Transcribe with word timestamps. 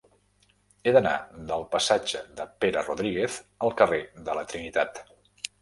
He 0.89 0.93
d'anar 0.95 1.11
del 1.51 1.67
passatge 1.75 2.23
de 2.39 2.47
Pere 2.65 2.85
Rodríguez 2.89 3.39
al 3.67 3.77
carrer 3.83 4.03
de 4.31 4.39
la 4.41 4.49
Trinitat. 4.55 5.03